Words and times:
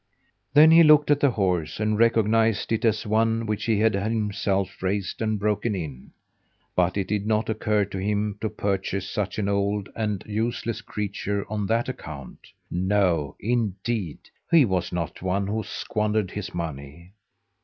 Then 0.55 0.71
he 0.71 0.81
looked 0.81 1.11
at 1.11 1.19
the 1.19 1.29
horse 1.29 1.79
and 1.79 1.95
recognized 1.99 2.71
it 2.71 2.83
as 2.85 3.05
one 3.05 3.45
which 3.45 3.65
he 3.65 3.77
himself 3.77 4.69
had 4.71 4.81
raised 4.83 5.21
and 5.21 5.37
broken 5.37 5.75
in; 5.75 6.09
but 6.75 6.97
it 6.97 7.07
did 7.07 7.27
not 7.27 7.51
occur 7.51 7.85
to 7.85 7.99
him 7.99 8.35
to 8.41 8.49
purchase 8.49 9.07
such 9.07 9.37
an 9.37 9.47
old 9.47 9.89
and 9.95 10.23
useless 10.25 10.81
creature 10.81 11.45
on 11.51 11.67
that 11.67 11.87
account. 11.87 12.47
No, 12.71 13.35
indeed! 13.39 14.21
He 14.49 14.65
was 14.65 14.91
not 14.91 15.21
one 15.21 15.45
who 15.45 15.61
squandered 15.63 16.31
his 16.31 16.51
money. 16.51 17.11